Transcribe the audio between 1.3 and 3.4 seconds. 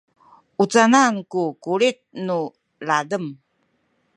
ku kulit nu ladem?